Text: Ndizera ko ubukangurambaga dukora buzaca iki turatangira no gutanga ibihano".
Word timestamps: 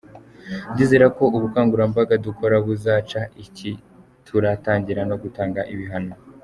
Ndizera 0.73 1.05
ko 1.17 1.23
ubukangurambaga 1.37 2.13
dukora 2.25 2.55
buzaca 2.65 3.21
iki 3.43 3.71
turatangira 4.25 5.01
no 5.09 5.15
gutanga 5.23 5.61
ibihano". 5.75 6.15